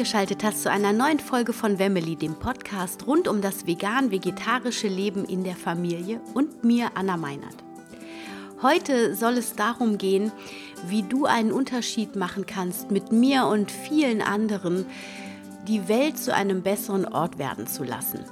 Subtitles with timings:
[0.00, 5.26] eingeschaltet hast zu einer neuen Folge von Wemmeli, dem Podcast rund um das vegan-vegetarische Leben
[5.26, 7.56] in der Familie und mir, Anna Meinert.
[8.62, 10.32] Heute soll es darum gehen,
[10.86, 14.86] wie du einen Unterschied machen kannst, mit mir und vielen anderen
[15.68, 18.24] die Welt zu einem besseren Ort werden zu lassen.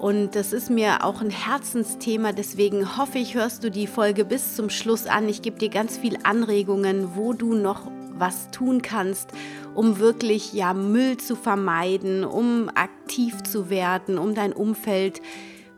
[0.00, 4.56] Und das ist mir auch ein Herzensthema, deswegen hoffe ich, hörst du die Folge bis
[4.56, 5.28] zum Schluss an.
[5.28, 7.82] Ich gebe dir ganz viel Anregungen, wo du noch
[8.18, 9.30] was tun kannst,
[9.74, 15.20] um wirklich ja Müll zu vermeiden, um aktiv zu werden, um dein Umfeld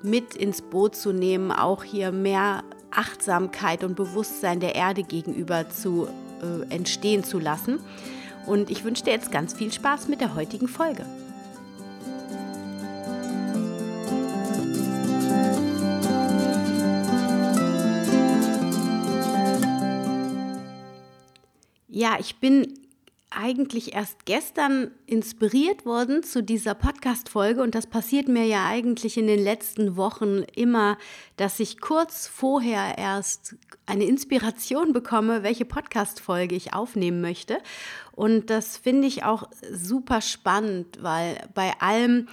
[0.03, 6.09] mit ins Boot zu nehmen, auch hier mehr Achtsamkeit und Bewusstsein der Erde gegenüber zu
[6.43, 7.81] äh, entstehen zu lassen.
[8.47, 11.05] Und ich wünsche dir jetzt ganz viel Spaß mit der heutigen Folge.
[21.99, 22.79] Ja, ich bin
[23.29, 29.27] eigentlich erst gestern inspiriert worden zu dieser Podcast-Folge und das passiert mir ja eigentlich in
[29.27, 30.97] den letzten Wochen immer,
[31.39, 37.59] dass ich kurz vorher erst eine Inspiration bekomme, welche Podcast-Folge ich aufnehmen möchte.
[38.13, 42.29] Und das finde ich auch super spannend, weil bei allem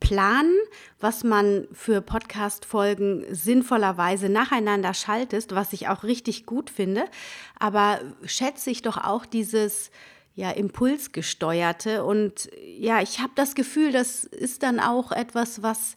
[0.00, 0.56] planen,
[0.98, 7.04] was man für Podcast-Folgen sinnvollerweise nacheinander schaltest, was ich auch richtig gut finde.
[7.58, 9.90] Aber schätze ich doch auch dieses
[10.34, 12.04] ja, impulsgesteuerte.
[12.04, 15.96] Und ja, ich habe das Gefühl, das ist dann auch etwas, was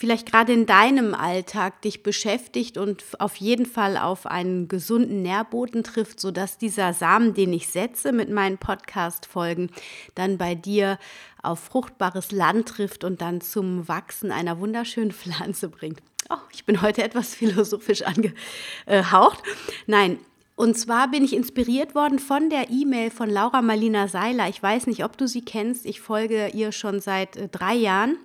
[0.00, 5.84] vielleicht gerade in deinem Alltag dich beschäftigt und auf jeden Fall auf einen gesunden Nährboden
[5.84, 9.68] trifft, sodass dieser Samen, den ich setze mit meinen Podcast-Folgen,
[10.14, 10.98] dann bei dir
[11.42, 16.00] auf fruchtbares Land trifft und dann zum Wachsen einer wunderschönen Pflanze bringt.
[16.30, 19.42] Oh, ich bin heute etwas philosophisch angehaucht.
[19.86, 20.18] Nein,
[20.56, 24.48] und zwar bin ich inspiriert worden von der E-Mail von Laura Marlina Seiler.
[24.48, 25.84] Ich weiß nicht, ob du sie kennst.
[25.84, 28.16] Ich folge ihr schon seit äh, drei Jahren.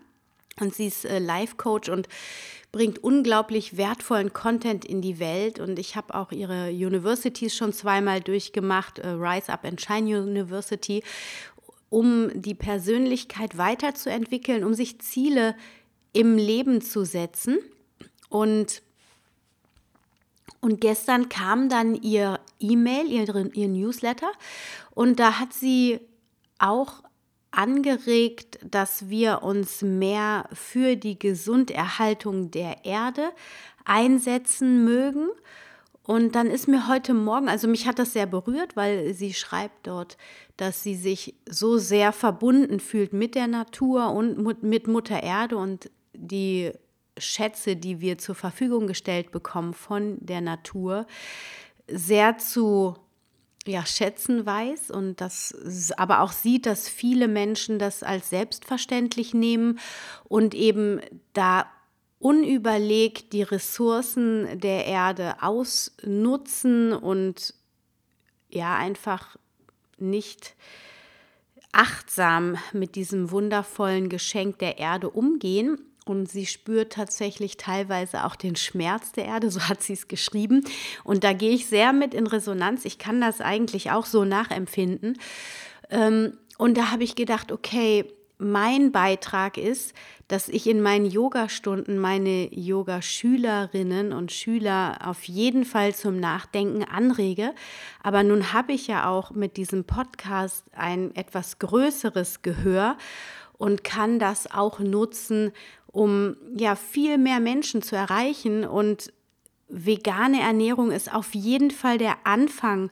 [0.59, 2.07] Und sie ist äh, Life-Coach und
[2.71, 5.59] bringt unglaublich wertvollen Content in die Welt.
[5.59, 11.03] Und ich habe auch ihre Universities schon zweimal durchgemacht, äh, Rise Up and Shine University,
[11.89, 15.55] um die Persönlichkeit weiterzuentwickeln, um sich Ziele
[16.13, 17.59] im Leben zu setzen.
[18.29, 18.81] Und,
[20.61, 24.31] und gestern kam dann ihr E-Mail, ihr, ihr Newsletter,
[24.91, 25.99] und da hat sie
[26.57, 27.03] auch
[27.57, 33.31] angeregt, dass wir uns mehr für die Gesunderhaltung der Erde
[33.85, 35.29] einsetzen mögen.
[36.03, 39.87] Und dann ist mir heute Morgen, also mich hat das sehr berührt, weil sie schreibt
[39.87, 40.17] dort,
[40.57, 45.89] dass sie sich so sehr verbunden fühlt mit der Natur und mit Mutter Erde und
[46.13, 46.71] die
[47.17, 51.07] Schätze, die wir zur Verfügung gestellt bekommen von der Natur,
[51.87, 52.95] sehr zu
[53.67, 55.53] ja, schätzen weiß und das
[55.97, 59.79] aber auch sieht, dass viele Menschen das als selbstverständlich nehmen
[60.25, 61.01] und eben
[61.33, 61.65] da
[62.19, 67.53] unüberlegt die Ressourcen der Erde ausnutzen und
[68.49, 69.35] ja einfach
[69.97, 70.55] nicht
[71.71, 78.55] achtsam mit diesem wundervollen Geschenk der Erde umgehen und sie spürt tatsächlich teilweise auch den
[78.55, 80.63] Schmerz der Erde, so hat sie es geschrieben.
[81.03, 82.85] Und da gehe ich sehr mit in Resonanz.
[82.85, 85.17] Ich kann das eigentlich auch so nachempfinden.
[85.89, 88.05] Ähm, und da habe ich gedacht, okay,
[88.37, 89.93] mein Beitrag ist,
[90.27, 97.53] dass ich in meinen Yogastunden meine Yogaschülerinnen und Schüler auf jeden Fall zum Nachdenken anrege.
[98.03, 102.97] Aber nun habe ich ja auch mit diesem Podcast ein etwas größeres Gehör
[103.57, 105.51] und kann das auch nutzen,
[105.95, 108.65] um ja viel mehr Menschen zu erreichen.
[108.65, 109.13] Und
[109.69, 112.91] vegane Ernährung ist auf jeden Fall der Anfang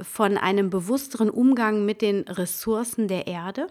[0.00, 3.68] von einem bewussteren Umgang mit den Ressourcen der Erde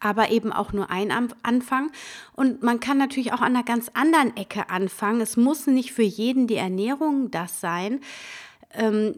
[0.00, 1.12] aber eben auch nur ein
[1.44, 1.92] Anfang.
[2.34, 5.20] Und man kann natürlich auch an einer ganz anderen Ecke anfangen.
[5.20, 8.00] Es muss nicht für jeden die Ernährung das sein.
[8.72, 9.14] Ähm,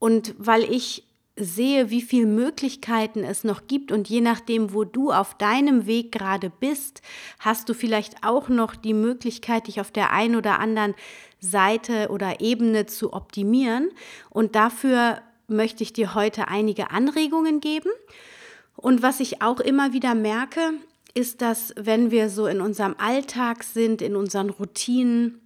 [0.00, 1.04] und weil ich
[1.44, 6.12] sehe, wie viele Möglichkeiten es noch gibt und je nachdem, wo du auf deinem Weg
[6.12, 7.02] gerade bist,
[7.38, 10.94] hast du vielleicht auch noch die Möglichkeit, dich auf der einen oder anderen
[11.40, 13.90] Seite oder Ebene zu optimieren.
[14.28, 17.90] Und dafür möchte ich dir heute einige Anregungen geben.
[18.76, 20.72] Und was ich auch immer wieder merke,
[21.14, 25.40] ist, dass wenn wir so in unserem Alltag sind, in unseren Routinen,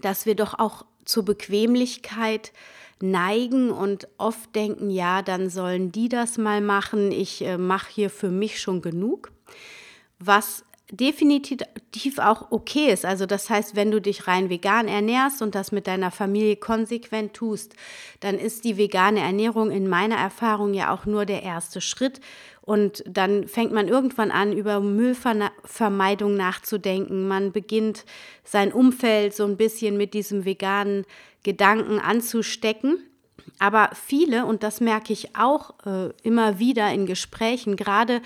[0.00, 2.52] dass wir doch auch zur Bequemlichkeit
[3.02, 8.10] neigen und oft denken, ja, dann sollen die das mal machen, ich äh, mache hier
[8.10, 9.32] für mich schon genug,
[10.18, 13.06] was definitiv auch okay ist.
[13.06, 17.32] Also das heißt, wenn du dich rein vegan ernährst und das mit deiner Familie konsequent
[17.32, 17.74] tust,
[18.20, 22.20] dann ist die vegane Ernährung in meiner Erfahrung ja auch nur der erste Schritt.
[22.60, 27.26] Und dann fängt man irgendwann an, über Müllvermeidung nachzudenken.
[27.26, 28.04] Man beginnt
[28.44, 31.06] sein Umfeld so ein bisschen mit diesem veganen
[31.42, 32.98] Gedanken anzustecken.
[33.58, 38.22] Aber viele, und das merke ich auch äh, immer wieder in Gesprächen, gerade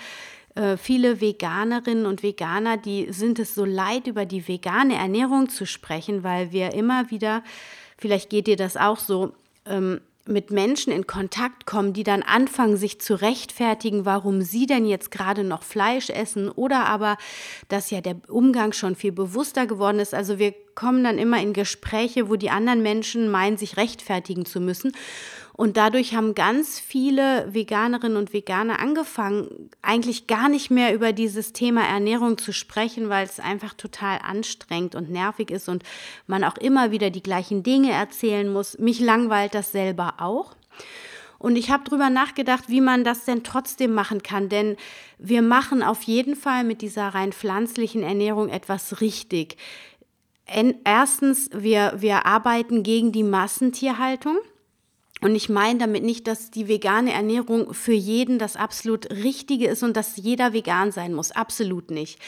[0.55, 5.65] äh, viele Veganerinnen und Veganer, die sind es so leid, über die vegane Ernährung zu
[5.65, 7.43] sprechen, weil wir immer wieder,
[7.97, 9.33] vielleicht geht dir das auch so,
[9.65, 14.85] ähm, mit Menschen in Kontakt kommen, die dann anfangen, sich zu rechtfertigen, warum sie denn
[14.85, 17.17] jetzt gerade noch Fleisch essen oder aber,
[17.67, 20.13] dass ja der Umgang schon viel bewusster geworden ist.
[20.13, 24.59] Also wir kommen dann immer in Gespräche, wo die anderen Menschen meinen, sich rechtfertigen zu
[24.59, 24.91] müssen.
[25.57, 31.51] Und dadurch haben ganz viele Veganerinnen und Veganer angefangen, eigentlich gar nicht mehr über dieses
[31.51, 35.81] Thema Ernährung zu sprechen, weil es einfach total anstrengend und nervig ist und
[36.27, 38.77] man auch immer wieder die gleichen Dinge erzählen muss.
[38.77, 40.55] Mich langweilt das selber auch.
[41.39, 44.49] Und ich habe darüber nachgedacht, wie man das denn trotzdem machen kann.
[44.49, 44.77] Denn
[45.17, 49.57] wir machen auf jeden Fall mit dieser rein pflanzlichen Ernährung etwas richtig.
[50.83, 54.37] Erstens, wir, wir arbeiten gegen die Massentierhaltung.
[55.21, 59.81] Und ich meine damit nicht, dass die vegane Ernährung für jeden das absolut Richtige ist
[59.81, 61.31] und dass jeder vegan sein muss.
[61.31, 62.19] Absolut nicht.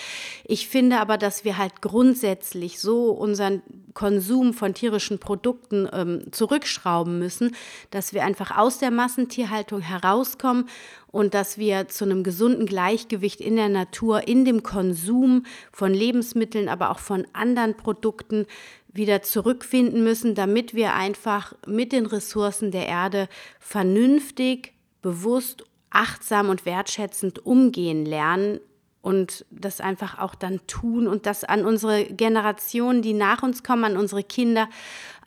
[0.43, 3.61] Ich finde aber, dass wir halt grundsätzlich so unseren
[3.93, 7.55] Konsum von tierischen Produkten ähm, zurückschrauben müssen,
[7.91, 10.67] dass wir einfach aus der Massentierhaltung herauskommen
[11.11, 16.69] und dass wir zu einem gesunden Gleichgewicht in der Natur, in dem Konsum von Lebensmitteln,
[16.69, 18.45] aber auch von anderen Produkten
[18.91, 26.65] wieder zurückfinden müssen, damit wir einfach mit den Ressourcen der Erde vernünftig, bewusst, achtsam und
[26.65, 28.59] wertschätzend umgehen lernen
[29.01, 33.85] und das einfach auch dann tun und das an unsere Generationen, die nach uns kommen,
[33.85, 34.69] an unsere Kinder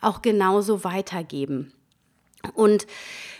[0.01, 1.73] auch genauso weitergeben.
[2.53, 2.85] Und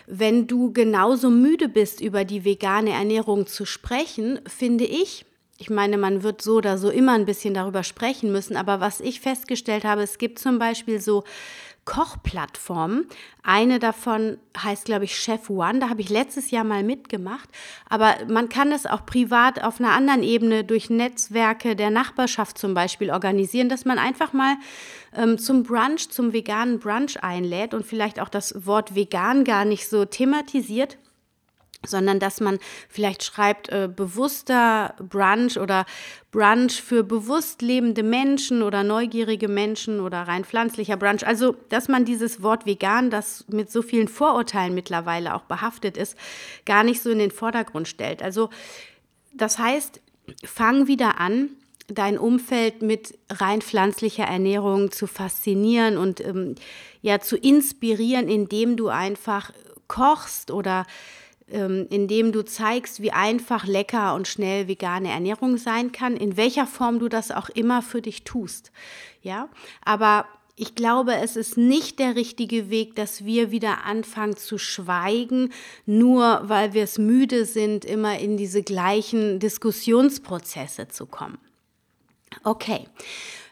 [0.06, 5.24] wenn du genauso müde bist, über die vegane Ernährung zu sprechen, finde ich,
[5.58, 9.00] ich meine, man wird so oder so immer ein bisschen darüber sprechen müssen, aber was
[9.00, 11.24] ich festgestellt habe, es gibt zum Beispiel so
[11.84, 13.06] Kochplattformen.
[13.42, 15.80] Eine davon heißt, glaube ich, Chef One.
[15.80, 17.48] Da habe ich letztes Jahr mal mitgemacht.
[17.88, 22.72] Aber man kann es auch privat auf einer anderen Ebene durch Netzwerke der Nachbarschaft zum
[22.72, 24.56] Beispiel organisieren, dass man einfach mal
[25.14, 29.88] ähm, zum Brunch, zum veganen Brunch einlädt und vielleicht auch das Wort vegan gar nicht
[29.88, 30.96] so thematisiert
[31.86, 32.58] sondern dass man
[32.88, 35.86] vielleicht schreibt äh, bewusster Brunch oder
[36.30, 41.26] Brunch für bewusst lebende Menschen oder neugierige Menschen oder rein pflanzlicher Brunch.
[41.26, 46.16] Also, dass man dieses Wort vegan, das mit so vielen Vorurteilen mittlerweile auch behaftet ist,
[46.66, 48.22] gar nicht so in den Vordergrund stellt.
[48.22, 48.50] Also,
[49.32, 50.00] das heißt,
[50.44, 51.50] fang wieder an,
[51.88, 56.54] dein Umfeld mit rein pflanzlicher Ernährung zu faszinieren und ähm,
[57.02, 59.52] ja zu inspirieren, indem du einfach
[59.86, 60.86] kochst oder
[61.50, 66.66] ähm, indem du zeigst, wie einfach, lecker und schnell vegane Ernährung sein kann, in welcher
[66.66, 68.72] Form du das auch immer für dich tust.
[69.22, 69.48] Ja,
[69.84, 70.26] aber
[70.56, 75.52] ich glaube, es ist nicht der richtige Weg, dass wir wieder anfangen zu schweigen,
[75.84, 81.38] nur weil wir es müde sind, immer in diese gleichen Diskussionsprozesse zu kommen.
[82.44, 82.86] Okay,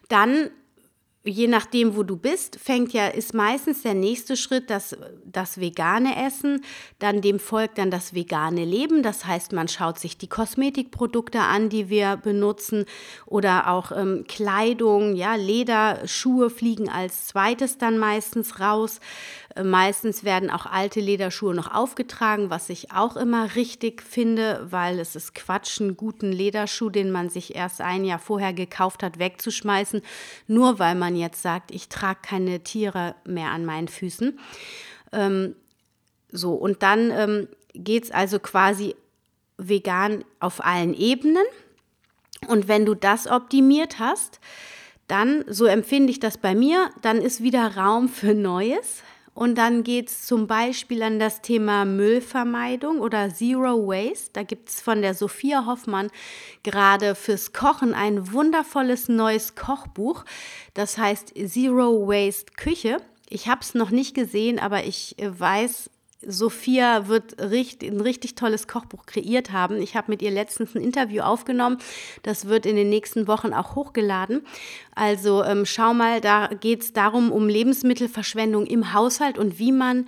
[0.09, 0.51] dann
[1.25, 6.25] je nachdem, wo du bist, fängt ja, ist meistens der nächste Schritt das, das vegane
[6.27, 6.63] Essen,
[6.99, 9.03] dann dem folgt dann das vegane Leben.
[9.03, 12.87] Das heißt, man schaut sich die Kosmetikprodukte an, die wir benutzen
[13.27, 18.99] oder auch ähm, Kleidung, ja, Leder, Schuhe fliegen als zweites dann meistens raus.
[19.61, 25.15] Meistens werden auch alte Lederschuhe noch aufgetragen, was ich auch immer richtig finde, weil es
[25.15, 30.01] ist Quatsch, einen guten Lederschuh, den man sich erst ein Jahr vorher gekauft hat, wegzuschmeißen,
[30.47, 34.39] nur weil man jetzt sagt, ich trage keine Tiere mehr an meinen Füßen.
[35.13, 35.55] Ähm,
[36.31, 38.95] so, und dann ähm, geht es also quasi
[39.59, 41.45] vegan auf allen Ebenen.
[42.49, 44.41] Und wenn du das optimiert hast,
[45.09, 49.03] dann, so empfinde ich das bei mir, dann ist wieder Raum für Neues.
[49.35, 54.31] Und dann geht es zum Beispiel an das Thema Müllvermeidung oder Zero Waste.
[54.35, 56.11] Da gibt es von der Sophia Hoffmann
[56.63, 60.25] gerade fürs Kochen ein wundervolles neues Kochbuch.
[60.75, 62.99] Das heißt Zero Waste Küche.
[63.31, 65.89] Ich habe es noch nicht gesehen, aber ich weiß,
[66.27, 69.81] Sophia wird richtig, ein richtig tolles Kochbuch kreiert haben.
[69.81, 71.79] Ich habe mit ihr letztens ein Interview aufgenommen.
[72.23, 74.47] Das wird in den nächsten Wochen auch hochgeladen.
[74.95, 80.07] Also ähm, schau mal, da geht es darum, um Lebensmittelverschwendung im Haushalt und wie man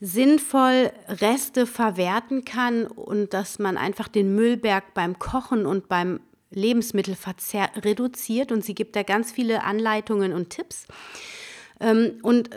[0.00, 7.70] sinnvoll Reste verwerten kann und dass man einfach den Müllberg beim Kochen und beim Lebensmittelverzehr
[7.82, 10.86] reduziert und sie gibt da ganz viele Anleitungen und Tipps.
[11.82, 12.48] Ähm, und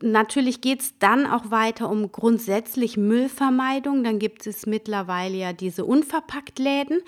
[0.00, 4.04] natürlich geht es dann auch weiter um grundsätzlich Müllvermeidung.
[4.04, 7.00] Dann gibt es mittlerweile ja diese Unverpacktläden,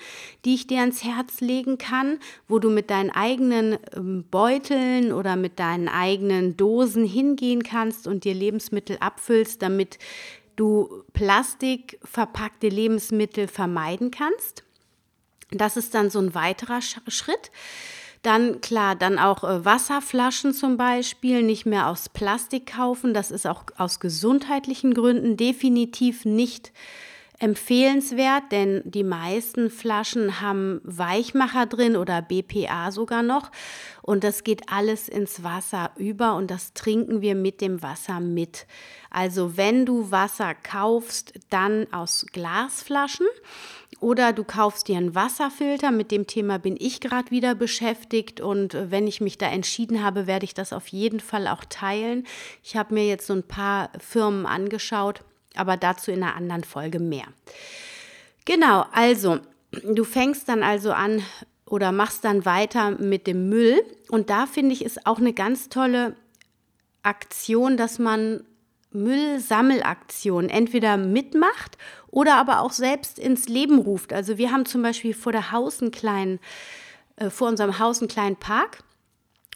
[0.43, 5.37] die ich dir ans Herz legen kann, wo du mit deinen eigenen ähm, Beuteln oder
[5.37, 9.97] mit deinen eigenen Dosen hingehen kannst und dir Lebensmittel abfüllst, damit
[10.57, 14.63] du plastikverpackte Lebensmittel vermeiden kannst.
[15.51, 17.51] Das ist dann so ein weiterer Schritt.
[18.21, 23.13] Dann klar, dann auch äh, Wasserflaschen zum Beispiel, nicht mehr aus Plastik kaufen.
[23.13, 26.71] Das ist auch aus gesundheitlichen Gründen definitiv nicht
[27.41, 33.49] empfehlenswert, denn die meisten Flaschen haben Weichmacher drin oder BPA sogar noch.
[34.03, 38.67] Und das geht alles ins Wasser über und das trinken wir mit dem Wasser mit.
[39.09, 43.25] Also wenn du Wasser kaufst, dann aus Glasflaschen.
[44.01, 45.91] Oder du kaufst dir einen Wasserfilter.
[45.91, 48.41] Mit dem Thema bin ich gerade wieder beschäftigt.
[48.41, 52.25] Und wenn ich mich da entschieden habe, werde ich das auf jeden Fall auch teilen.
[52.63, 55.21] Ich habe mir jetzt so ein paar Firmen angeschaut,
[55.55, 57.25] aber dazu in einer anderen Folge mehr.
[58.45, 59.37] Genau, also
[59.83, 61.21] du fängst dann also an
[61.67, 63.83] oder machst dann weiter mit dem Müll.
[64.09, 66.15] Und da finde ich, ist auch eine ganz tolle
[67.03, 68.43] Aktion, dass man
[68.91, 71.77] Müllsammelaktionen entweder mitmacht
[72.09, 74.13] oder aber auch selbst ins Leben ruft.
[74.13, 76.39] Also wir haben zum Beispiel vor der Haus einen kleinen,
[77.15, 78.83] äh, vor unserem Haus einen kleinen Park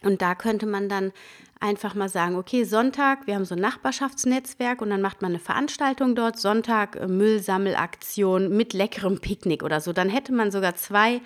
[0.02, 1.12] und da könnte man dann
[1.60, 5.40] einfach mal sagen, okay, Sonntag, wir haben so ein Nachbarschaftsnetzwerk und dann macht man eine
[5.40, 9.94] Veranstaltung dort, Sonntag äh, Müllsammelaktion mit leckerem Picknick oder so.
[9.94, 11.22] Dann hätte man sogar zwei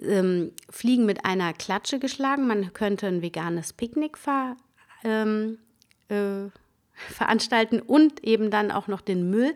[0.00, 2.46] ähm, Fliegen mit einer Klatsche geschlagen.
[2.46, 4.56] Man könnte ein veganes Picknick ver,
[5.02, 5.58] ähm,
[6.08, 6.50] äh,
[6.94, 9.54] veranstalten und eben dann auch noch den Müll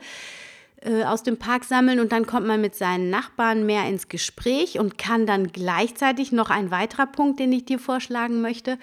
[0.83, 4.79] äh, aus dem Park sammeln und dann kommt man mit seinen Nachbarn mehr ins Gespräch
[4.79, 8.79] und kann dann gleichzeitig noch ein weiterer Punkt, den ich dir vorschlagen möchte,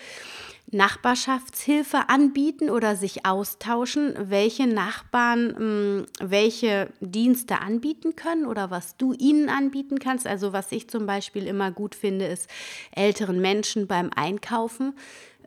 [0.71, 8.97] Nachbarschaftshilfe anbieten oder sich austauschen, welche Nachbarn mh, hm, welche Dienste anbieten können oder was
[8.97, 10.27] du ihnen anbieten kannst.
[10.27, 12.49] Also was ich zum Beispiel immer gut finde, ist
[12.93, 14.93] älteren Menschen beim Einkaufen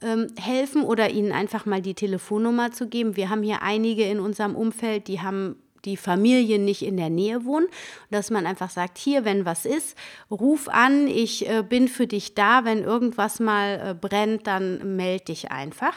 [0.03, 3.17] ähm, helfen oder ihnen einfach mal die Telefonnummer zu geben.
[3.17, 7.45] Wir haben hier einige in unserem Umfeld, die haben die Familie nicht in der Nähe
[7.45, 7.69] wohnen,
[8.11, 9.97] dass man einfach sagt, hier, wenn was ist,
[10.31, 15.27] ruf an, ich äh, bin für dich da, wenn irgendwas mal äh, brennt, dann melde
[15.27, 15.95] dich einfach.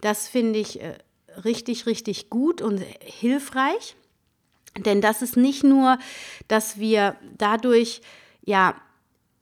[0.00, 0.98] Das finde ich äh,
[1.44, 3.96] richtig, richtig gut und hilfreich,
[4.78, 5.98] denn das ist nicht nur,
[6.48, 8.02] dass wir dadurch
[8.44, 8.74] ja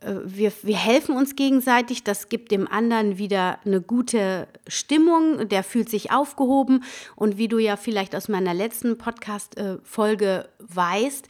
[0.00, 5.88] wir, wir helfen uns gegenseitig, das gibt dem anderen wieder eine gute Stimmung, der fühlt
[5.88, 6.84] sich aufgehoben.
[7.16, 11.26] Und wie du ja vielleicht aus meiner letzten Podcast-Folge weißt,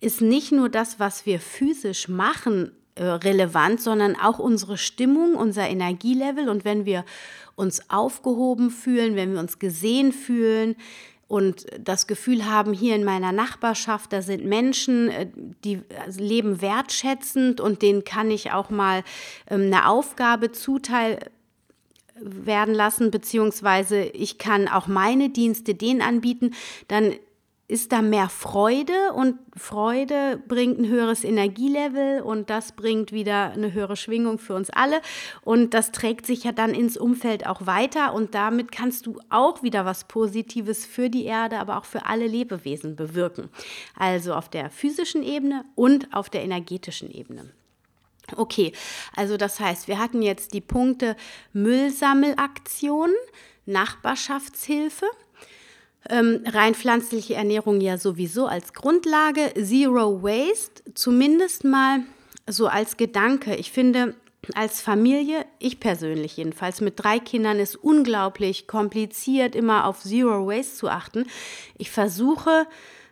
[0.00, 5.68] ist nicht nur das, was wir physisch machen, äh, relevant, sondern auch unsere Stimmung, unser
[5.68, 6.48] Energielevel.
[6.48, 7.04] Und wenn wir
[7.56, 10.76] uns aufgehoben fühlen, wenn wir uns gesehen fühlen,
[11.32, 15.28] und das Gefühl haben, hier in meiner Nachbarschaft, da sind Menschen, äh,
[15.64, 15.80] die
[16.18, 19.02] leben wertschätzend und denen kann ich auch mal
[19.48, 21.20] ähm, eine Aufgabe zuteil
[22.16, 26.50] werden lassen, beziehungsweise ich kann auch meine Dienste denen anbieten,
[26.88, 27.14] dann
[27.72, 33.72] ist da mehr Freude und Freude bringt ein höheres Energielevel und das bringt wieder eine
[33.72, 35.00] höhere Schwingung für uns alle
[35.40, 39.62] und das trägt sich ja dann ins Umfeld auch weiter und damit kannst du auch
[39.62, 43.48] wieder was Positives für die Erde, aber auch für alle Lebewesen bewirken.
[43.98, 47.50] Also auf der physischen Ebene und auf der energetischen Ebene.
[48.36, 48.72] Okay,
[49.16, 51.16] also das heißt, wir hatten jetzt die Punkte
[51.54, 53.10] Müllsammelaktion,
[53.64, 55.06] Nachbarschaftshilfe,
[56.08, 62.00] ähm, rein pflanzliche Ernährung ja sowieso als Grundlage, Zero Waste zumindest mal
[62.48, 63.54] so als Gedanke.
[63.54, 64.14] Ich finde,
[64.54, 70.74] als Familie, ich persönlich jedenfalls, mit drei Kindern ist unglaublich kompliziert, immer auf Zero Waste
[70.74, 71.26] zu achten.
[71.78, 72.66] Ich versuche,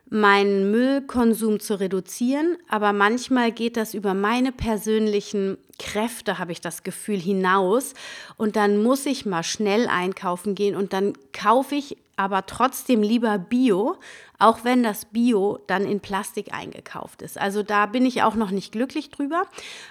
[0.09, 6.82] meinen Müllkonsum zu reduzieren, aber manchmal geht das über meine persönlichen Kräfte, habe ich das
[6.82, 7.94] Gefühl, hinaus.
[8.37, 13.39] Und dann muss ich mal schnell einkaufen gehen und dann kaufe ich aber trotzdem lieber
[13.39, 13.97] Bio,
[14.39, 17.39] auch wenn das Bio dann in Plastik eingekauft ist.
[17.39, 19.45] Also da bin ich auch noch nicht glücklich drüber,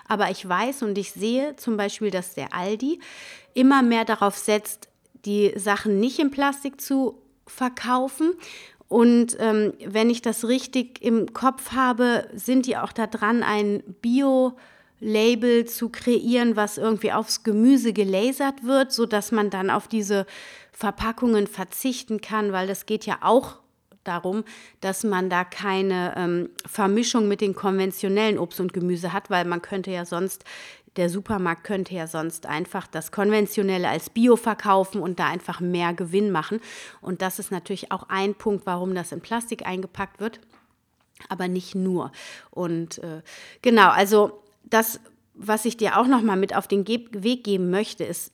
[0.08, 3.00] aber ich weiß und ich sehe zum Beispiel, dass der Aldi
[3.56, 4.90] immer mehr darauf setzt,
[5.26, 8.34] die Sachen nicht in Plastik zu verkaufen.
[8.88, 13.82] Und ähm, wenn ich das richtig im Kopf habe, sind die auch da dran, ein
[14.02, 14.54] Bio-
[15.00, 20.26] Label zu kreieren, was irgendwie aufs Gemüse gelasert wird, so dass man dann auf diese
[20.72, 23.58] Verpackungen verzichten kann, weil das geht ja auch
[24.04, 24.44] darum,
[24.82, 29.62] dass man da keine ähm, Vermischung mit den konventionellen Obst und Gemüse hat, weil man
[29.62, 30.44] könnte ja sonst,
[30.96, 35.94] der Supermarkt könnte ja sonst einfach das konventionelle als Bio verkaufen und da einfach mehr
[35.94, 36.60] Gewinn machen.
[37.02, 40.40] Und das ist natürlich auch ein Punkt, warum das in Plastik eingepackt wird,
[41.28, 42.12] aber nicht nur.
[42.50, 43.22] Und äh,
[43.62, 45.00] genau, also das,
[45.34, 48.32] was ich dir auch noch mal mit auf den Ge Weg geben möchte, ist,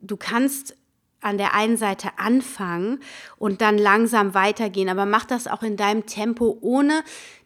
[0.00, 0.76] du kannst
[1.20, 3.00] an der einen Seite anfangen
[3.38, 7.02] und dann langsam weitergehen, aber mach das auch in deinem Tempo, ohne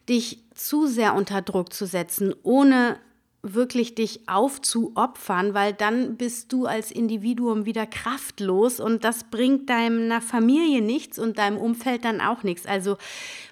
[0.07, 2.99] dich zu sehr unter Druck zu setzen, ohne
[3.45, 10.21] wirklich dich aufzuopfern, weil dann bist du als Individuum wieder kraftlos und das bringt deiner
[10.21, 12.65] Familie nichts und deinem Umfeld dann auch nichts.
[12.65, 12.97] Also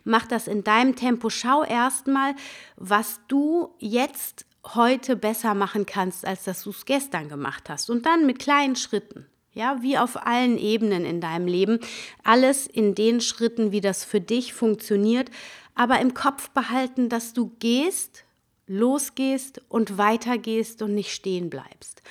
[0.05, 1.29] mach das in deinem Tempo.
[1.29, 2.35] Schau erstmal,
[2.77, 7.89] was du jetzt heute besser machen kannst, als dass du es gestern gemacht hast.
[7.89, 9.25] Und dann mit kleinen Schritten.
[9.53, 11.79] Ja, wie auf allen Ebenen in deinem Leben.
[12.23, 15.29] Alles in den Schritten, wie das für dich funktioniert.
[15.75, 18.23] Aber im Kopf behalten, dass du gehst,
[18.67, 22.01] losgehst und weitergehst und nicht stehen bleibst.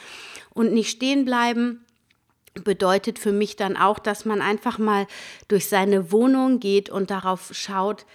[0.52, 1.84] Und nicht stehen bleiben
[2.54, 5.06] bedeutet für mich dann auch, dass man einfach mal
[5.48, 8.06] durch seine Wohnung geht und darauf schaut,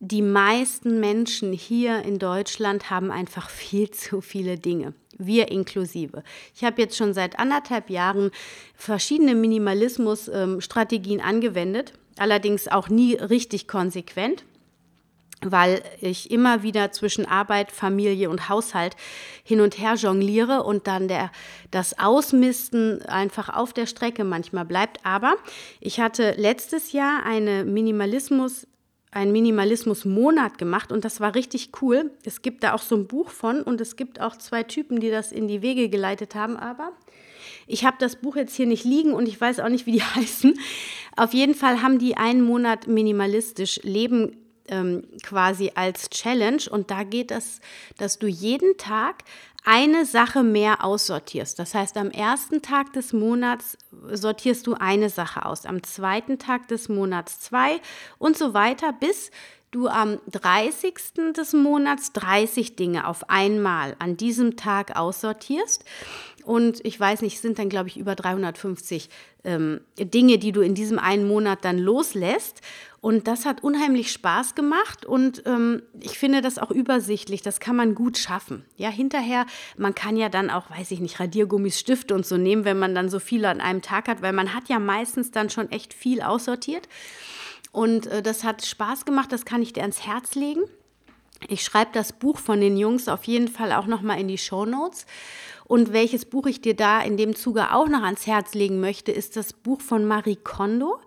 [0.00, 6.22] die meisten Menschen hier in Deutschland haben einfach viel zu viele Dinge, wir inklusive.
[6.54, 8.30] Ich habe jetzt schon seit anderthalb Jahren
[8.74, 14.44] verschiedene Minimalismus-Strategien angewendet, allerdings auch nie richtig konsequent
[15.40, 18.96] weil ich immer wieder zwischen Arbeit, Familie und Haushalt
[19.44, 21.30] hin und her jongliere und dann der,
[21.70, 24.98] das Ausmisten einfach auf der Strecke manchmal bleibt.
[25.04, 25.36] Aber
[25.80, 28.66] ich hatte letztes Jahr eine Minimalismus
[29.10, 32.10] einen Minimalismus-Monat gemacht und das war richtig cool.
[32.24, 35.10] Es gibt da auch so ein Buch von und es gibt auch zwei Typen, die
[35.10, 36.92] das in die Wege geleitet haben, aber
[37.66, 40.02] ich habe das Buch jetzt hier nicht liegen und ich weiß auch nicht, wie die
[40.14, 40.58] heißen.
[41.16, 44.36] Auf jeden Fall haben die einen Monat minimalistisch leben
[44.68, 47.60] ähm, quasi als Challenge und da geht es,
[47.96, 49.24] dass du jeden Tag
[49.64, 51.58] eine Sache mehr aussortierst.
[51.58, 53.76] Das heißt, am ersten Tag des Monats
[54.12, 57.80] sortierst du eine Sache aus, am zweiten Tag des Monats zwei
[58.18, 59.30] und so weiter, bis
[59.70, 60.94] du am 30.
[61.36, 65.84] des Monats 30 Dinge auf einmal an diesem Tag aussortierst.
[66.44, 69.10] Und ich weiß nicht, es sind dann, glaube ich, über 350
[69.44, 72.62] ähm, Dinge, die du in diesem einen Monat dann loslässt.
[73.00, 77.42] Und das hat unheimlich Spaß gemacht und ähm, ich finde das auch übersichtlich.
[77.42, 78.64] Das kann man gut schaffen.
[78.76, 82.64] Ja, hinterher, man kann ja dann auch, weiß ich nicht, Radiergummis, Stifte und so nehmen,
[82.64, 85.48] wenn man dann so viele an einem Tag hat, weil man hat ja meistens dann
[85.48, 86.88] schon echt viel aussortiert.
[87.70, 90.62] Und äh, das hat Spaß gemacht, das kann ich dir ans Herz legen.
[91.46, 94.64] Ich schreibe das Buch von den Jungs auf jeden Fall auch nochmal in die Show
[94.64, 95.06] Notes.
[95.66, 99.12] Und welches Buch ich dir da in dem Zuge auch noch ans Herz legen möchte,
[99.12, 100.98] ist das Buch von Marie Kondo.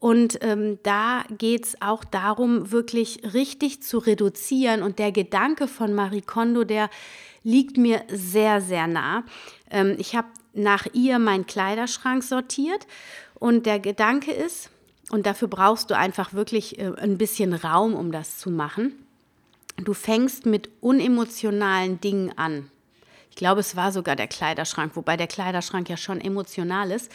[0.00, 4.82] Und ähm, da geht es auch darum, wirklich richtig zu reduzieren.
[4.82, 6.88] Und der Gedanke von Marie Kondo, der
[7.42, 9.24] liegt mir sehr, sehr nah.
[9.70, 12.86] Ähm, ich habe nach ihr meinen Kleiderschrank sortiert.
[13.34, 14.70] Und der Gedanke ist,
[15.10, 18.92] und dafür brauchst du einfach wirklich äh, ein bisschen Raum, um das zu machen,
[19.76, 22.70] du fängst mit unemotionalen Dingen an.
[23.30, 27.10] Ich glaube, es war sogar der Kleiderschrank, wobei der Kleiderschrank ja schon emotional ist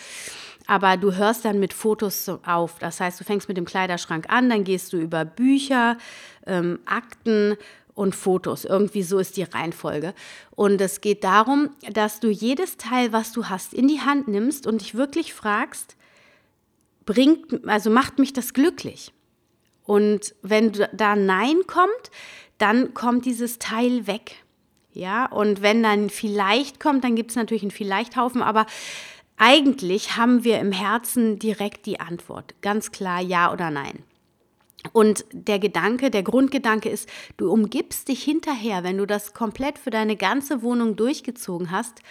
[0.67, 2.79] aber du hörst dann mit Fotos auf.
[2.79, 5.97] Das heißt, du fängst mit dem Kleiderschrank an, dann gehst du über Bücher,
[6.45, 7.57] ähm, Akten
[7.93, 8.65] und Fotos.
[8.65, 10.13] Irgendwie so ist die Reihenfolge.
[10.51, 14.65] Und es geht darum, dass du jedes Teil, was du hast, in die Hand nimmst
[14.65, 15.95] und dich wirklich fragst,
[17.05, 19.11] bringt, also macht mich das glücklich?
[19.83, 22.11] Und wenn da Nein kommt,
[22.57, 24.37] dann kommt dieses Teil weg.
[24.93, 28.67] Ja, und wenn dann vielleicht kommt, dann gibt es natürlich einen Vielleichthaufen, aber
[29.37, 32.55] eigentlich haben wir im Herzen direkt die Antwort.
[32.61, 34.03] Ganz klar ja oder nein.
[34.91, 39.91] Und der Gedanke, der Grundgedanke ist, du umgibst dich hinterher, wenn du das komplett für
[39.91, 42.01] deine ganze Wohnung durchgezogen hast,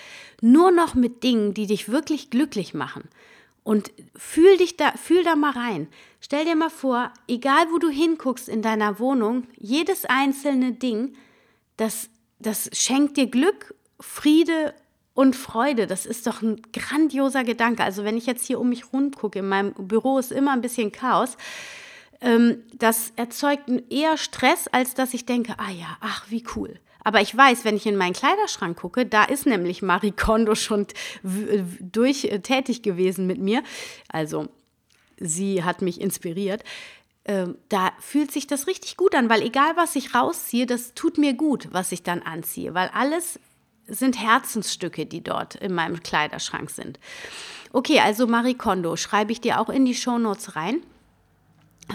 [0.41, 3.09] nur noch mit Dingen, die dich wirklich glücklich machen.
[3.63, 5.87] Und fühl dich da, fühl da mal rein.
[6.21, 11.15] Stell dir mal vor, egal wo du hinguckst in deiner Wohnung, jedes einzelne Ding,
[11.77, 12.09] das,
[12.39, 14.75] das schenkt dir Glück, Friede
[15.15, 15.87] und Freude.
[15.87, 17.85] Das ist doch ein grandioser Gedanke.
[17.85, 20.63] Also wenn ich jetzt hier um mich rum gucke, in meinem Büro ist immer ein
[20.63, 21.37] bisschen Chaos.
[22.21, 26.79] Ähm, das erzeugt eher Stress, als dass ich denke, ah ja, ach, wie cool.
[27.05, 30.87] Aber ich weiß, wenn ich in meinen Kleiderschrank gucke, da ist nämlich Marie Kondo schon
[31.23, 33.63] durch äh, tätig gewesen mit mir.
[34.09, 34.49] Also
[35.19, 36.63] sie hat mich inspiriert.
[37.25, 41.19] Ähm, da fühlt sich das richtig gut an, weil egal was ich rausziehe, das tut
[41.19, 43.39] mir gut, was ich dann anziehe, weil alles
[43.93, 46.99] sind Herzensstücke, die dort in meinem Kleiderschrank sind.
[47.73, 50.83] Okay, also Marie Kondo schreibe ich dir auch in die Shownotes rein.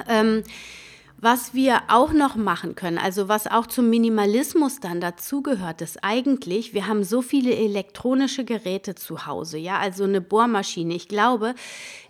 [0.08, 0.44] Ähm,
[1.20, 6.76] was wir auch noch machen können, also was auch zum Minimalismus dann dazugehört, ist eigentlich,
[6.76, 10.94] wir haben so viele elektronische Geräte zu Hause, ja, also eine Bohrmaschine.
[10.94, 11.56] Ich glaube,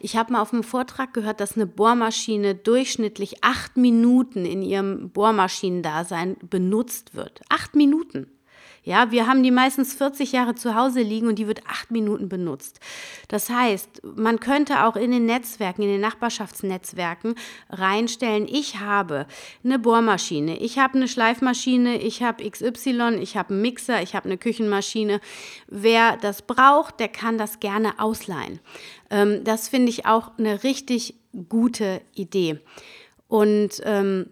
[0.01, 5.09] ich habe mal auf einem Vortrag gehört, dass eine Bohrmaschine durchschnittlich acht Minuten in ihrem
[5.11, 7.39] Bohrmaschinendasein benutzt wird.
[7.47, 8.27] Acht Minuten.
[8.87, 12.29] Ja, wir haben die meistens 40 Jahre zu Hause liegen und die wird acht Minuten
[12.29, 12.79] benutzt.
[13.27, 17.35] Das heißt, man könnte auch in den Netzwerken, in den Nachbarschaftsnetzwerken
[17.69, 19.27] reinstellen, ich habe
[19.61, 24.23] eine Bohrmaschine, ich habe eine Schleifmaschine, ich habe XY, ich habe einen Mixer, ich habe
[24.23, 25.19] eine Küchenmaschine.
[25.67, 28.61] Wer das braucht, der kann das gerne ausleihen.
[29.09, 31.15] Ähm, das finde ich auch eine richtig
[31.49, 32.61] gute Idee.
[33.27, 34.27] Und ähm,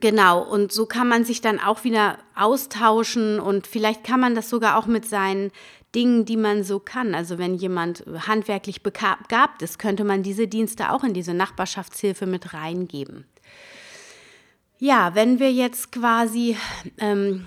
[0.00, 4.48] Genau, und so kann man sich dann auch wieder austauschen und vielleicht kann man das
[4.48, 5.50] sogar auch mit seinen
[5.94, 7.14] Dingen, die man so kann.
[7.14, 12.54] Also wenn jemand handwerklich begabt ist, könnte man diese Dienste auch in diese Nachbarschaftshilfe mit
[12.54, 13.26] reingeben.
[14.78, 16.56] Ja, wenn wir jetzt quasi
[16.98, 17.44] ähm,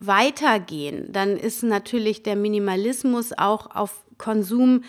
[0.00, 4.82] weitergehen, dann ist natürlich der Minimalismus auch auf Konsum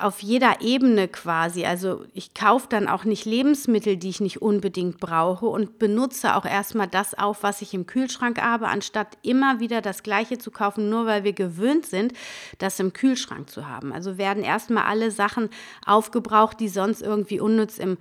[0.00, 1.64] auf jeder Ebene quasi.
[1.64, 6.44] Also ich kaufe dann auch nicht Lebensmittel, die ich nicht unbedingt brauche und benutze auch
[6.44, 10.90] erstmal das auf, was ich im Kühlschrank habe, anstatt immer wieder das gleiche zu kaufen,
[10.90, 12.12] nur weil wir gewöhnt sind,
[12.58, 13.92] das im Kühlschrank zu haben.
[13.92, 15.48] Also werden erstmal alle Sachen
[15.86, 17.98] aufgebraucht, die sonst irgendwie unnütz im,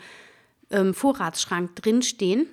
[0.69, 2.47] im Vorratsschrank drinstehen.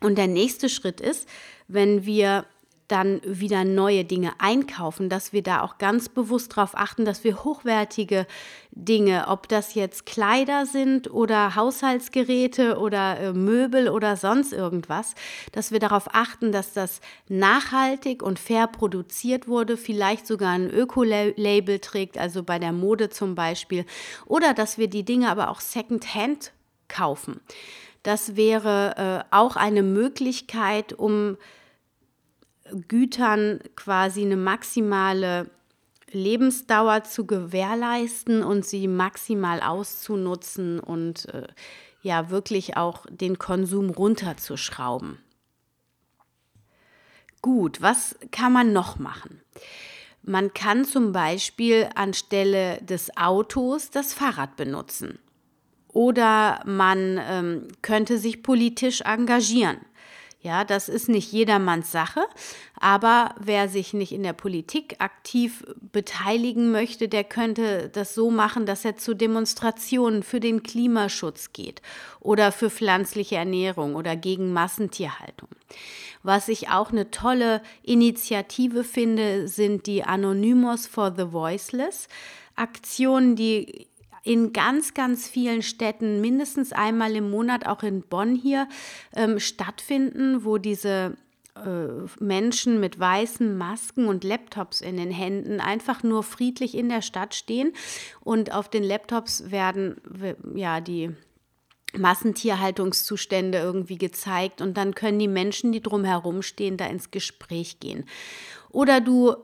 [0.00, 1.28] Und der nächste Schritt ist,
[1.66, 2.44] wenn wir
[2.88, 7.42] dann wieder neue Dinge einkaufen, dass wir da auch ganz bewusst darauf achten, dass wir
[7.42, 8.26] hochwertige
[8.72, 15.14] Dinge, ob das jetzt Kleider sind oder Haushaltsgeräte oder äh, Möbel oder sonst irgendwas,
[15.52, 21.78] dass wir darauf achten, dass das nachhaltig und fair produziert wurde, vielleicht sogar ein Öko-Label
[21.78, 23.86] trägt, also bei der Mode zum Beispiel,
[24.26, 26.52] oder dass wir die Dinge aber auch second-hand
[26.88, 27.40] kaufen.
[28.02, 31.38] Das wäre äh, auch eine Möglichkeit, um
[32.88, 35.50] Gütern quasi eine maximale
[36.10, 41.48] Lebensdauer zu gewährleisten und sie maximal auszunutzen und äh,
[42.02, 45.18] ja wirklich auch den Konsum runterzuschrauben.
[47.42, 49.40] Gut, was kann man noch machen?
[50.22, 55.18] Man kann zum Beispiel anstelle des Autos das Fahrrad benutzen.
[55.88, 59.76] Oder man ähm, könnte sich politisch engagieren.
[60.44, 62.20] Ja, das ist nicht jedermanns Sache,
[62.78, 68.66] aber wer sich nicht in der Politik aktiv beteiligen möchte, der könnte das so machen,
[68.66, 71.80] dass er zu Demonstrationen für den Klimaschutz geht
[72.20, 75.48] oder für pflanzliche Ernährung oder gegen Massentierhaltung.
[76.22, 82.06] Was ich auch eine tolle Initiative finde, sind die Anonymous for the Voiceless.
[82.54, 83.86] Aktionen, die
[84.24, 88.68] in ganz, ganz vielen Städten mindestens einmal im Monat, auch in Bonn hier,
[89.14, 91.16] ähm, stattfinden, wo diese
[91.56, 97.02] äh, Menschen mit weißen Masken und Laptops in den Händen einfach nur friedlich in der
[97.02, 97.72] Stadt stehen
[98.20, 100.00] und auf den Laptops werden
[100.54, 101.10] ja die
[101.96, 108.04] Massentierhaltungszustände irgendwie gezeigt und dann können die Menschen, die drumherum stehen, da ins Gespräch gehen.
[108.70, 109.36] Oder du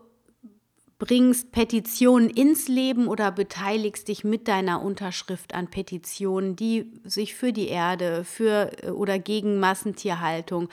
[1.00, 7.52] bringst Petitionen ins Leben oder beteiligst dich mit deiner Unterschrift an Petitionen, die sich für
[7.52, 10.68] die Erde, für äh, oder gegen Massentierhaltung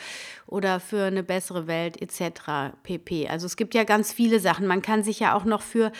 [0.45, 2.75] oder für eine bessere Welt etc.
[2.83, 3.29] pp.
[3.29, 4.67] Also es gibt ja ganz viele Sachen.
[4.67, 5.91] Man kann sich ja auch noch für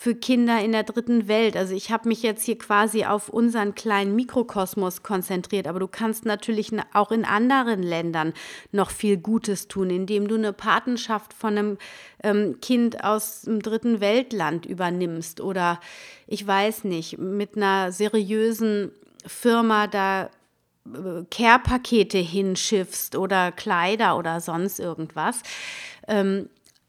[0.00, 1.56] für Kinder in der dritten Welt.
[1.56, 6.24] Also ich habe mich jetzt hier quasi auf unseren kleinen Mikrokosmos konzentriert, aber du kannst
[6.24, 8.32] natürlich auch in anderen Ländern
[8.70, 11.78] noch viel Gutes tun, indem du eine Patenschaft von einem
[12.22, 15.80] ähm, Kind aus dem dritten Weltland übernimmst oder
[16.28, 18.92] ich weiß nicht, mit einer seriösen
[19.26, 20.30] Firma da
[20.94, 25.42] äh, Care-Pakete hinschiffst oder Kleider oder sonst irgendwas.
[26.06, 26.48] Ähm,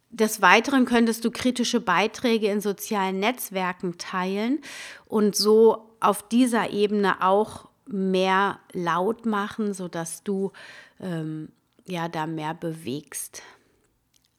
[0.09, 4.59] des Weiteren könntest du kritische Beiträge in sozialen Netzwerken teilen
[5.05, 10.51] und so auf dieser Ebene auch mehr laut machen, sodass du
[10.99, 11.49] ähm,
[11.87, 13.43] ja da mehr bewegst.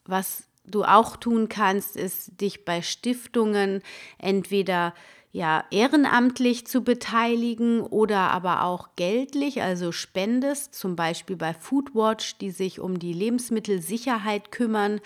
[0.05, 3.83] Was du auch tun kannst, ist dich bei Stiftungen
[4.19, 4.95] entweder
[5.33, 12.51] ja, ehrenamtlich zu beteiligen oder aber auch geldlich, also spendest, zum Beispiel bei Foodwatch, die
[12.51, 15.01] sich um die Lebensmittelsicherheit kümmern,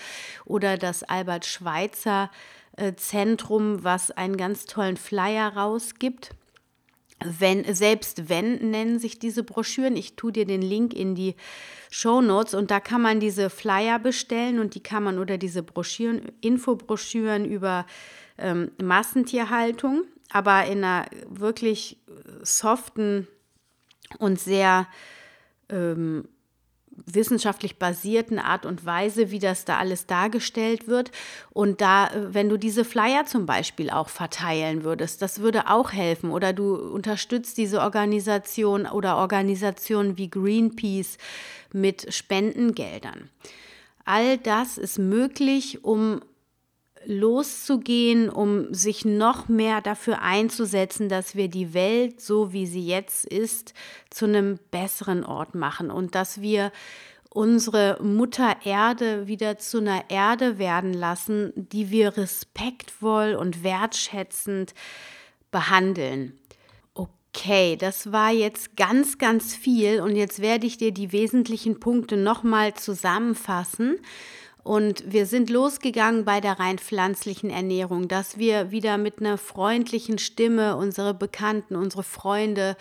[0.47, 2.31] oder das Albert Schweitzer
[2.77, 6.31] äh, Zentrum, was einen ganz tollen Flyer rausgibt.
[7.23, 9.97] Wenn, selbst wenn nennen sich diese Broschüren.
[9.97, 11.37] Ich tue dir den Link in die
[11.91, 15.63] Show Notes und da kann man diese Flyer bestellen und die kann man oder diese
[15.63, 17.87] Broschüren, Infobroschüren über
[18.37, 21.99] ähm, Massentierhaltung aber in einer wirklich
[22.43, 23.29] soften
[24.19, 24.87] und sehr
[25.69, 26.29] ähm,
[27.07, 31.11] wissenschaftlich basierten Art und Weise, wie das da alles dargestellt wird.
[31.51, 35.93] Und da, äh, wenn du diese Flyer zum Beispiel auch verteilen würdest, das würde auch
[35.93, 36.31] helfen.
[36.31, 41.19] Oder du unterstützt diese Organisation oder Organisationen wie Greenpeace
[41.73, 43.31] mit Spendengeldern.
[44.05, 46.21] All das ist möglich, um
[47.07, 53.25] loszugehen, um sich noch mehr dafür einzusetzen, dass wir die Welt, so wie sie jetzt
[53.27, 53.75] ist,
[54.11, 56.73] zu einem besseren Ort machen und dass wir
[57.31, 64.73] unsere Mutter Erde wieder zu einer Erde werden lassen, die wir respektvoll und wertschätzend
[65.51, 66.39] behandeln.
[66.95, 72.17] Okay, das war jetzt ganz, ganz viel und jetzt werde ich dir die wesentlichen Punkte
[72.17, 73.99] nochmal zusammenfassen
[74.65, 80.19] und wir sind losgegangen bei der rein pflanzlichen Ernährung, dass wir wieder mit einer freundlichen
[80.19, 82.77] Stimme unsere Bekannten, unsere Freunde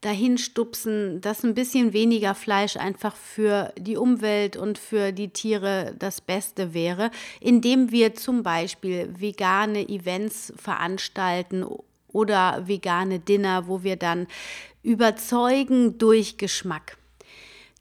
[0.00, 5.94] dahin stupsen, dass ein bisschen weniger Fleisch einfach für die Umwelt und für die Tiere
[5.98, 11.66] das Beste wäre, indem wir zum Beispiel vegane Events veranstalten
[12.08, 14.26] oder vegane Dinner, wo wir dann
[14.82, 16.96] überzeugen durch Geschmack.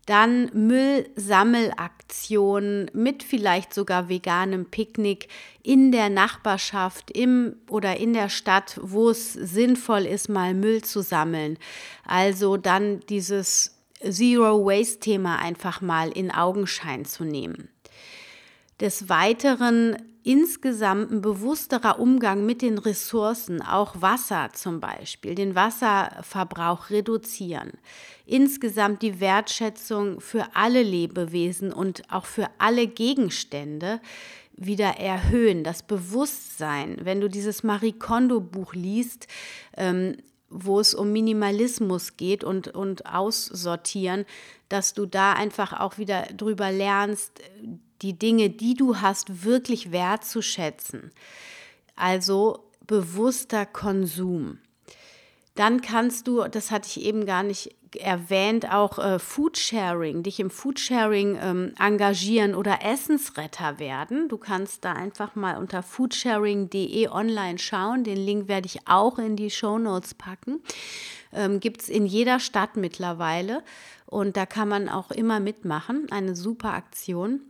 [0.05, 5.29] Dann Müllsammelaktionen mit vielleicht sogar veganem Picknick
[5.63, 11.01] in der Nachbarschaft im oder in der Stadt, wo es sinnvoll ist, mal Müll zu
[11.01, 11.57] sammeln.
[12.05, 17.69] Also dann dieses Zero Waste Thema einfach mal in Augenschein zu nehmen.
[18.79, 26.89] Des Weiteren insgesamt ein bewussterer Umgang mit den Ressourcen, auch Wasser zum Beispiel, den Wasserverbrauch
[26.89, 27.73] reduzieren.
[28.25, 34.01] Insgesamt die Wertschätzung für alle Lebewesen und auch für alle Gegenstände
[34.57, 36.97] wieder erhöhen, das Bewusstsein.
[37.03, 39.27] Wenn du dieses Marie Kondo Buch liest,
[39.77, 40.17] ähm,
[40.49, 44.25] wo es um Minimalismus geht und, und Aussortieren,
[44.69, 47.41] dass du da einfach auch wieder drüber lernst,
[48.01, 51.11] die Dinge, die du hast, wirklich wertzuschätzen.
[51.95, 54.59] Also bewusster Konsum.
[55.55, 60.49] Dann kannst du, das hatte ich eben gar nicht erwähnt, auch äh, Foodsharing, dich im
[60.49, 64.27] Foodsharing ähm, engagieren oder Essensretter werden.
[64.27, 68.03] Du kannst da einfach mal unter foodsharing.de online schauen.
[68.03, 70.61] Den Link werde ich auch in die Show Notes packen.
[71.31, 73.63] Ähm, Gibt es in jeder Stadt mittlerweile
[74.05, 76.07] und da kann man auch immer mitmachen.
[76.11, 77.41] Eine super Aktion.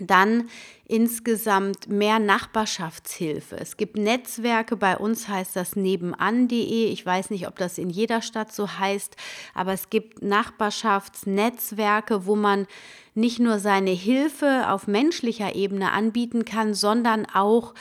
[0.00, 0.48] Dann
[0.86, 3.56] insgesamt mehr Nachbarschaftshilfe.
[3.56, 6.86] Es gibt Netzwerke, bei uns heißt das nebenan.de.
[6.86, 9.16] Ich weiß nicht, ob das in jeder Stadt so heißt,
[9.54, 12.66] aber es gibt Nachbarschaftsnetzwerke, wo man
[13.14, 17.74] nicht nur seine Hilfe auf menschlicher Ebene anbieten kann, sondern auch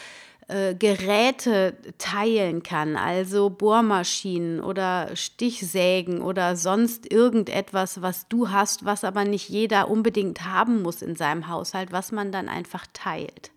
[0.49, 9.03] äh, Geräte teilen kann, also Bohrmaschinen oder Stichsägen oder sonst irgendetwas, was du hast, was
[9.03, 13.51] aber nicht jeder unbedingt haben muss in seinem Haushalt, was man dann einfach teilt.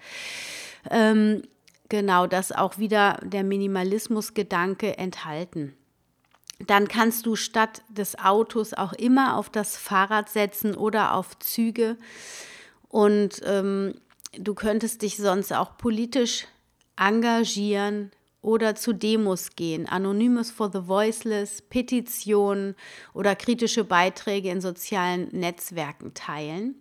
[0.90, 1.40] Ähm,
[1.88, 5.74] genau, das auch wieder der Minimalismusgedanke enthalten.
[6.66, 11.96] Dann kannst du statt des Autos auch immer auf das Fahrrad setzen oder auf Züge.
[12.90, 13.94] Und ähm,
[14.38, 16.46] du könntest dich sonst auch politisch
[16.96, 18.10] engagieren
[18.42, 22.74] oder zu Demos gehen, Anonymous for the Voiceless, Petitionen
[23.14, 26.74] oder kritische Beiträge in sozialen Netzwerken teilen.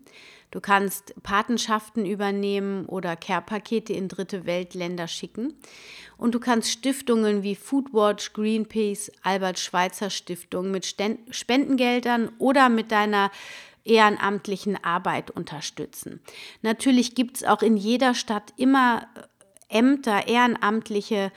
[0.50, 5.54] Du kannst Patenschaften übernehmen oder Care-Pakete in dritte Weltländer schicken.
[6.18, 13.32] Und du kannst Stiftungen wie Foodwatch, Greenpeace, Albert Schweitzer Stiftung mit Spendengeldern oder mit deiner
[13.86, 16.20] ehrenamtlichen Arbeit unterstützen.
[16.62, 19.08] Natürlich gibt es auch in jeder Stadt immer
[19.72, 21.32] Ämter, ehrenamtliche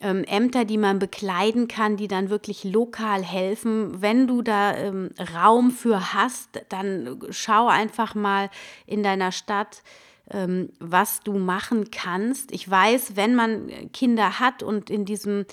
[0.00, 4.02] ähm, Ämter, die man bekleiden kann, die dann wirklich lokal helfen.
[4.02, 8.50] Wenn du da ähm, Raum für hast, dann schau einfach mal
[8.86, 9.82] in deiner Stadt,
[10.30, 12.52] ähm, was du machen kannst.
[12.52, 15.44] Ich weiß, wenn man Kinder hat und in diesem,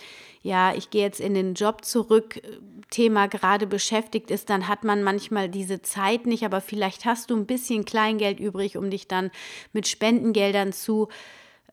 [0.41, 2.41] ja, ich gehe jetzt in den Job zurück,
[2.89, 7.36] Thema gerade beschäftigt ist, dann hat man manchmal diese Zeit nicht, aber vielleicht hast du
[7.36, 9.32] ein bisschen Kleingeld übrig, um dich dann
[9.72, 11.08] mit Spendengeldern zu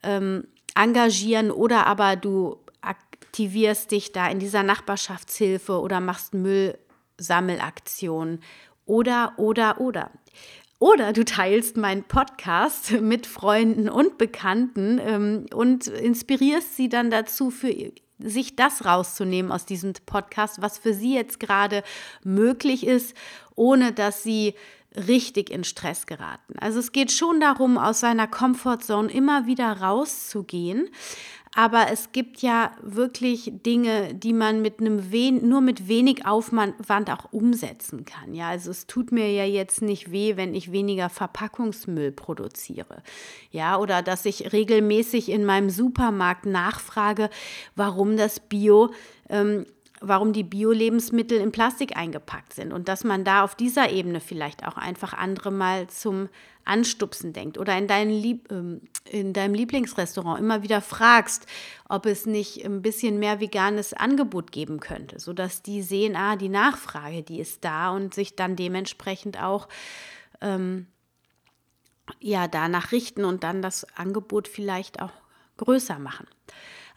[0.03, 8.41] ähm, engagieren oder aber du aktivierst dich da in dieser Nachbarschaftshilfe oder machst Müllsammelaktionen
[8.87, 10.11] oder, oder, oder.
[10.81, 17.51] Oder du teilst meinen Podcast mit Freunden und Bekannten ähm, und inspirierst sie dann dazu,
[17.51, 17.75] für
[18.21, 21.83] sich das rauszunehmen aus diesem Podcast, was für sie jetzt gerade
[22.25, 23.15] möglich ist,
[23.55, 24.55] ohne dass sie
[24.96, 26.59] richtig in Stress geraten.
[26.59, 30.88] Also es geht schon darum, aus seiner Comfortzone immer wieder rauszugehen.
[31.55, 37.11] aber es gibt ja wirklich Dinge, die man mit einem wen nur mit wenig Aufwand
[37.11, 38.35] auch umsetzen kann.
[38.35, 43.03] Ja, also es tut mir ja jetzt nicht weh, wenn ich weniger Verpackungsmüll produziere.
[43.51, 47.31] Ja, oder dass ich regelmäßig in meinem Supermarkt nachfrage,
[47.74, 48.92] warum das Bio
[49.29, 49.66] ähm,
[50.01, 54.67] warum die Bio-Lebensmittel in Plastik eingepackt sind und dass man da auf dieser Ebene vielleicht
[54.67, 56.29] auch einfach andere mal zum
[56.65, 61.47] Anstupsen denkt oder in, dein Lieb, ähm, in deinem Lieblingsrestaurant immer wieder fragst,
[61.89, 66.51] ob es nicht ein bisschen mehr veganes Angebot geben könnte, sodass die sehen, ah, die
[66.51, 69.69] Nachfrage, die ist da und sich dann dementsprechend auch
[70.41, 70.87] ähm,
[72.21, 75.13] ja, danach richten und dann das Angebot vielleicht auch
[75.57, 76.27] größer machen.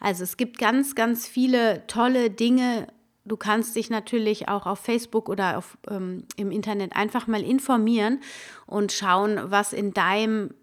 [0.02, 2.88] Also es gibt ganz, ganz viele tolle Dinge.
[3.24, 8.20] Du kannst dich natürlich auch auf Facebook oder auf, ähm, im Internet einfach mal informieren
[8.66, 10.54] und schauen, was in deinem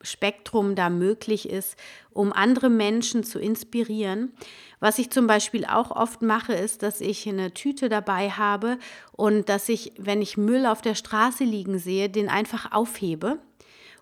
[0.00, 1.76] Spektrum da möglich ist,
[2.10, 4.32] um andere Menschen zu inspirieren.
[4.80, 8.78] Was ich zum Beispiel auch oft mache, ist, dass ich eine Tüte dabei habe
[9.12, 13.38] und dass ich, wenn ich Müll auf der Straße liegen sehe, den einfach aufhebe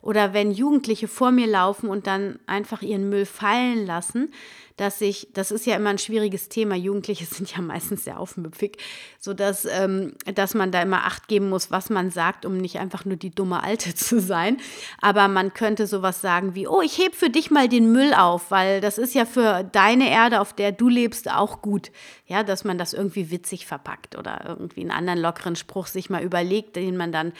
[0.02, 4.32] oder wenn Jugendliche vor mir laufen und dann einfach ihren Müll fallen lassen,
[4.80, 8.78] dass ich, das ist ja immer ein schwieriges Thema, Jugendliche sind ja meistens sehr aufmüpfig,
[9.18, 13.04] sodass ähm, dass man da immer Acht geben muss, was man sagt, um nicht einfach
[13.04, 14.56] nur die dumme Alte zu sein.
[15.02, 18.50] Aber man könnte sowas sagen wie, oh, ich heb für dich mal den Müll auf,
[18.50, 21.90] weil das ist ja für deine Erde, auf der du lebst, auch gut.
[22.26, 26.22] Ja, dass man das irgendwie witzig verpackt oder irgendwie einen anderen lockeren Spruch sich mal
[26.22, 27.32] überlegt, den man dann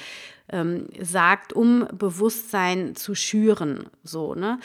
[0.53, 4.59] ähm, sagt, um Bewusstsein zu schüren, so, ne?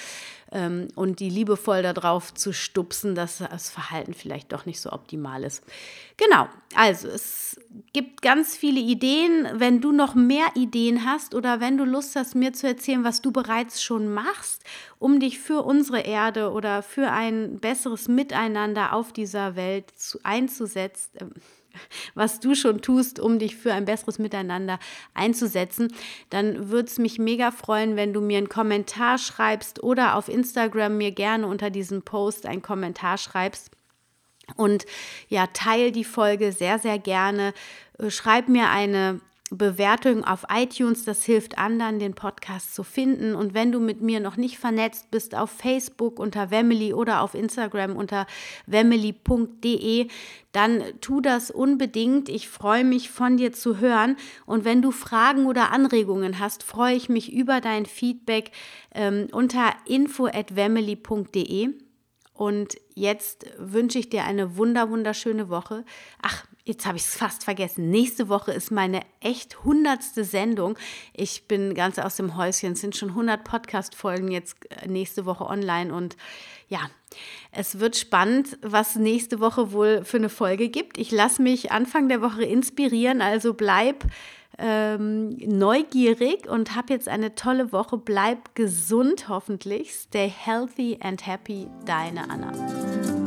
[0.56, 5.44] Ähm, und die liebevoll darauf zu stupsen, dass das Verhalten vielleicht doch nicht so optimal
[5.44, 5.62] ist.
[6.16, 7.60] Genau, also es
[7.92, 9.50] gibt ganz viele Ideen.
[9.56, 13.22] Wenn du noch mehr Ideen hast oder wenn du Lust hast, mir zu erzählen, was
[13.22, 14.64] du bereits schon machst,
[14.98, 21.34] um dich für unsere Erde oder für ein besseres Miteinander auf dieser Welt zu, einzusetzen,
[22.14, 24.80] was du schon tust, um dich für ein besseres Miteinander
[25.14, 25.94] einzusetzen,
[26.30, 30.98] dann würde es mich mega freuen, wenn du mir einen Kommentar schreibst oder auf Instagram
[30.98, 33.72] mir gerne unter diesem Post einen Kommentar schreibst.
[34.56, 34.86] Und
[35.28, 37.54] ja, teil die Folge sehr, sehr gerne.
[37.98, 39.20] Äh, schreib mir eine
[39.52, 41.06] Bewertung auf iTunes.
[41.06, 43.36] Das hilft anderen, den Podcast zu finden.
[43.36, 47.36] Und wenn du mit mir noch nicht vernetzt bist, auf Facebook unter Wemily oder auf
[47.36, 48.26] Instagram unter
[48.66, 50.08] wemily.de,
[50.52, 52.28] dann tu das unbedingt.
[52.28, 54.18] Ich freue mich von dir zu hören.
[54.48, 58.52] Und wenn du Fragen oder Anregungen hast, freue ich mich über dein Feedback
[58.96, 61.70] ähm, unter info@wemily.de.
[62.34, 65.86] Und jetzt wünsche ich dir eine wunder wunderschöne Woche.
[66.22, 67.92] Ach, Jetzt habe ich es fast vergessen.
[67.92, 70.80] Nächste Woche ist meine echt hundertste Sendung.
[71.14, 72.74] Ich bin ganz aus dem Häuschen.
[72.74, 75.94] Es sind schon 100 Podcast-Folgen jetzt äh, nächste Woche online.
[75.94, 76.18] Und
[76.68, 76.80] ja,
[77.52, 80.98] es wird spannend, was nächste Woche wohl für eine Folge gibt.
[80.98, 83.22] Ich lasse mich Anfang der Woche inspirieren.
[83.22, 84.04] Also bleib
[84.58, 88.00] ähm, neugierig und hab jetzt eine tolle Woche.
[88.00, 89.94] Bleib gesund hoffentlich.
[89.94, 91.68] Stay healthy and happy.
[91.86, 93.25] Deine Anna.